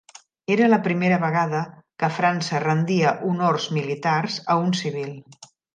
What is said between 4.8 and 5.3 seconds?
civil.